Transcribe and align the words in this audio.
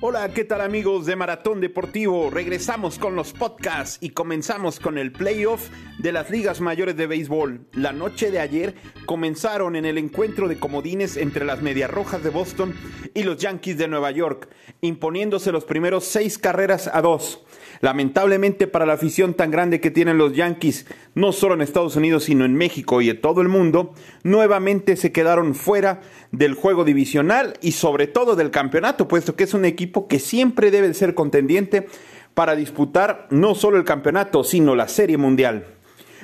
Hola, 0.00 0.28
¿qué 0.32 0.44
tal 0.44 0.60
amigos 0.60 1.06
de 1.06 1.16
Maratón 1.16 1.60
Deportivo? 1.60 2.30
Regresamos 2.30 3.00
con 3.00 3.16
los 3.16 3.32
podcasts 3.32 3.98
y 4.00 4.10
comenzamos 4.10 4.78
con 4.78 4.96
el 4.96 5.10
playoff 5.10 5.70
de 5.98 6.12
las 6.12 6.30
ligas 6.30 6.60
mayores 6.60 6.96
de 6.96 7.08
béisbol. 7.08 7.66
La 7.72 7.92
noche 7.92 8.30
de 8.30 8.38
ayer 8.38 8.76
comenzaron 9.06 9.74
en 9.74 9.84
el 9.84 9.98
encuentro 9.98 10.46
de 10.46 10.60
comodines 10.60 11.16
entre 11.16 11.44
las 11.44 11.62
Medias 11.62 11.90
Rojas 11.90 12.22
de 12.22 12.30
Boston 12.30 12.76
y 13.12 13.24
los 13.24 13.38
Yankees 13.38 13.76
de 13.76 13.88
Nueva 13.88 14.12
York, 14.12 14.48
imponiéndose 14.82 15.50
los 15.50 15.64
primeros 15.64 16.04
seis 16.04 16.38
carreras 16.38 16.88
a 16.92 17.02
dos. 17.02 17.42
Lamentablemente 17.80 18.66
para 18.66 18.86
la 18.86 18.94
afición 18.94 19.34
tan 19.34 19.50
grande 19.50 19.80
que 19.80 19.90
tienen 19.90 20.18
los 20.18 20.32
Yankees, 20.32 20.86
no 21.14 21.32
solo 21.32 21.54
en 21.54 21.60
Estados 21.60 21.96
Unidos, 21.96 22.24
sino 22.24 22.44
en 22.44 22.54
México 22.54 23.00
y 23.00 23.10
en 23.10 23.20
todo 23.20 23.40
el 23.40 23.48
mundo, 23.48 23.94
nuevamente 24.22 24.96
se 24.96 25.12
quedaron 25.12 25.54
fuera 25.54 26.00
del 26.32 26.54
juego 26.54 26.84
divisional 26.84 27.54
y 27.60 27.72
sobre 27.72 28.06
todo 28.06 28.36
del 28.36 28.50
campeonato, 28.50 29.08
puesto 29.08 29.34
que 29.34 29.44
es 29.44 29.54
un 29.54 29.64
equipo 29.64 29.87
que 30.08 30.18
siempre 30.18 30.70
debe 30.70 30.92
ser 30.94 31.14
contendiente 31.14 31.88
para 32.34 32.54
disputar 32.54 33.26
no 33.30 33.54
solo 33.54 33.78
el 33.78 33.84
campeonato, 33.84 34.44
sino 34.44 34.76
la 34.76 34.88
Serie 34.88 35.16
Mundial. 35.16 35.66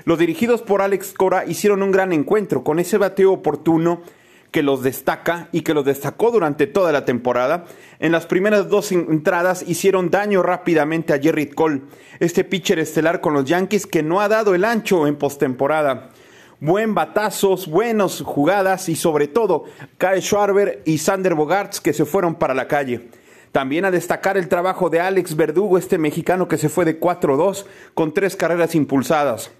Los 0.04 0.18
dirigidos 0.18 0.62
por 0.62 0.82
Alex 0.82 1.14
Cora 1.14 1.44
hicieron 1.46 1.82
un 1.82 1.90
gran 1.90 2.12
encuentro 2.12 2.62
con 2.62 2.78
ese 2.78 2.98
bateo 2.98 3.32
oportuno 3.32 4.02
que 4.54 4.62
los 4.62 4.84
destaca 4.84 5.48
y 5.50 5.62
que 5.62 5.74
los 5.74 5.84
destacó 5.84 6.30
durante 6.30 6.68
toda 6.68 6.92
la 6.92 7.04
temporada. 7.04 7.64
En 7.98 8.12
las 8.12 8.26
primeras 8.26 8.68
dos 8.68 8.92
entradas 8.92 9.64
hicieron 9.66 10.10
daño 10.10 10.44
rápidamente 10.44 11.12
a 11.12 11.18
Jerry 11.18 11.48
Cole, 11.48 11.82
este 12.20 12.44
pitcher 12.44 12.78
estelar 12.78 13.20
con 13.20 13.34
los 13.34 13.46
Yankees 13.46 13.84
que 13.84 14.04
no 14.04 14.20
ha 14.20 14.28
dado 14.28 14.54
el 14.54 14.64
ancho 14.64 15.08
en 15.08 15.16
postemporada. 15.16 16.10
Buen 16.60 16.94
batazos, 16.94 17.66
buenas 17.66 18.20
jugadas 18.20 18.88
y 18.88 18.94
sobre 18.94 19.26
todo 19.26 19.64
Kyle 19.98 20.22
Schwarber 20.22 20.82
y 20.84 20.98
Sander 20.98 21.34
Bogarts 21.34 21.80
que 21.80 21.92
se 21.92 22.04
fueron 22.04 22.36
para 22.36 22.54
la 22.54 22.68
calle. 22.68 23.08
También 23.54 23.84
a 23.84 23.92
destacar 23.92 24.36
el 24.36 24.48
trabajo 24.48 24.90
de 24.90 24.98
Alex 24.98 25.36
Verdugo, 25.36 25.78
este 25.78 25.96
mexicano 25.96 26.48
que 26.48 26.58
se 26.58 26.68
fue 26.68 26.84
de 26.84 26.98
4-2 26.98 27.66
con 27.94 28.12
tres 28.12 28.34
carreras 28.34 28.74
impulsadas. 28.74 29.52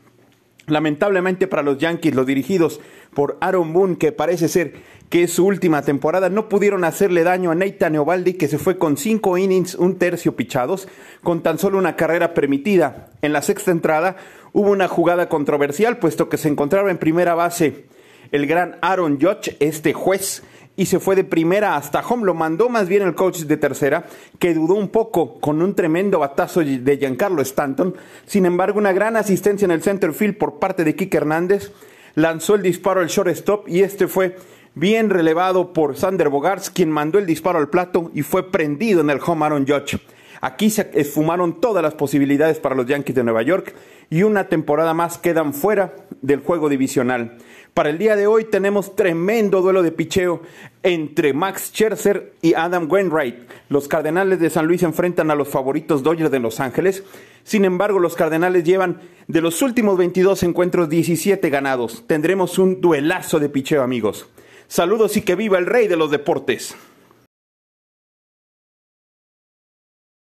Lamentablemente 0.66 1.46
para 1.46 1.62
los 1.62 1.78
Yankees, 1.78 2.16
los 2.16 2.26
dirigidos 2.26 2.80
por 3.14 3.38
Aaron 3.40 3.72
Boone, 3.72 3.96
que 3.96 4.10
parece 4.10 4.48
ser 4.48 4.74
que 5.10 5.22
es 5.22 5.34
su 5.34 5.46
última 5.46 5.82
temporada, 5.82 6.28
no 6.28 6.48
pudieron 6.48 6.82
hacerle 6.82 7.22
daño 7.22 7.52
a 7.52 7.54
Nathan 7.54 7.94
Eovaldi, 7.94 8.32
que 8.32 8.48
se 8.48 8.58
fue 8.58 8.78
con 8.78 8.96
cinco 8.96 9.38
innings, 9.38 9.76
un 9.76 9.96
tercio 9.96 10.34
pichados, 10.34 10.88
con 11.22 11.44
tan 11.44 11.60
solo 11.60 11.78
una 11.78 11.94
carrera 11.94 12.34
permitida. 12.34 13.10
En 13.22 13.32
la 13.32 13.42
sexta 13.42 13.70
entrada 13.70 14.16
hubo 14.52 14.72
una 14.72 14.88
jugada 14.88 15.28
controversial, 15.28 15.98
puesto 15.98 16.28
que 16.28 16.36
se 16.36 16.48
encontraba 16.48 16.90
en 16.90 16.98
primera 16.98 17.36
base 17.36 17.84
el 18.32 18.48
gran 18.48 18.76
Aaron 18.80 19.20
Judge, 19.20 19.56
este 19.60 19.92
juez, 19.92 20.42
y 20.76 20.86
se 20.86 20.98
fue 20.98 21.16
de 21.16 21.24
primera 21.24 21.76
hasta 21.76 22.00
home. 22.00 22.24
Lo 22.24 22.34
mandó 22.34 22.68
más 22.68 22.88
bien 22.88 23.02
el 23.02 23.14
coach 23.14 23.40
de 23.40 23.56
tercera, 23.56 24.06
que 24.38 24.54
dudó 24.54 24.74
un 24.74 24.88
poco 24.88 25.40
con 25.40 25.62
un 25.62 25.74
tremendo 25.74 26.18
batazo 26.18 26.60
de 26.60 26.96
Giancarlo 26.98 27.42
Stanton. 27.42 27.94
Sin 28.26 28.46
embargo, 28.46 28.78
una 28.78 28.92
gran 28.92 29.16
asistencia 29.16 29.64
en 29.64 29.70
el 29.70 29.82
center 29.82 30.12
field 30.12 30.36
por 30.36 30.58
parte 30.58 30.84
de 30.84 30.94
Kike 30.94 31.16
Hernández. 31.16 31.72
Lanzó 32.14 32.54
el 32.54 32.62
disparo 32.62 33.00
al 33.00 33.08
shortstop 33.08 33.68
y 33.68 33.82
este 33.82 34.06
fue 34.06 34.36
bien 34.74 35.10
relevado 35.10 35.72
por 35.72 35.96
Sander 35.96 36.28
Bogarts, 36.28 36.70
quien 36.70 36.90
mandó 36.90 37.18
el 37.18 37.26
disparo 37.26 37.58
al 37.58 37.68
plato 37.68 38.10
y 38.14 38.22
fue 38.22 38.50
prendido 38.50 39.00
en 39.00 39.10
el 39.10 39.20
home 39.24 39.44
Aaron 39.44 39.66
Judge. 39.66 39.98
Aquí 40.40 40.70
se 40.70 40.90
esfumaron 40.94 41.60
todas 41.60 41.82
las 41.82 41.94
posibilidades 41.94 42.58
para 42.60 42.74
los 42.74 42.86
Yankees 42.86 43.14
de 43.14 43.24
Nueva 43.24 43.42
York 43.42 43.74
y 44.10 44.22
una 44.22 44.48
temporada 44.48 44.94
más 44.94 45.18
quedan 45.18 45.54
fuera 45.54 45.94
del 46.22 46.40
juego 46.40 46.68
divisional. 46.68 47.38
Para 47.74 47.90
el 47.90 47.98
día 47.98 48.14
de 48.14 48.28
hoy 48.28 48.44
tenemos 48.44 48.94
tremendo 48.94 49.60
duelo 49.60 49.82
de 49.82 49.90
picheo 49.90 50.42
entre 50.84 51.32
Max 51.32 51.70
Scherzer 51.72 52.34
y 52.40 52.54
Adam 52.54 52.86
Wainwright. 52.88 53.36
Los 53.68 53.88
Cardenales 53.88 54.38
de 54.38 54.48
San 54.48 54.66
Luis 54.66 54.84
enfrentan 54.84 55.30
a 55.32 55.34
los 55.34 55.48
favoritos 55.48 56.04
Dodgers 56.04 56.30
de 56.30 56.38
Los 56.38 56.60
Ángeles. 56.60 57.02
Sin 57.42 57.64
embargo, 57.64 57.98
los 57.98 58.14
Cardenales 58.14 58.62
llevan 58.62 59.00
de 59.26 59.40
los 59.40 59.60
últimos 59.60 59.98
22 59.98 60.44
encuentros 60.44 60.88
17 60.88 61.50
ganados. 61.50 62.04
Tendremos 62.06 62.60
un 62.60 62.80
duelazo 62.80 63.40
de 63.40 63.48
picheo, 63.48 63.82
amigos. 63.82 64.28
Saludos 64.68 65.16
y 65.16 65.22
que 65.22 65.34
viva 65.34 65.58
el 65.58 65.66
rey 65.66 65.88
de 65.88 65.96
los 65.96 66.12
deportes. 66.12 66.76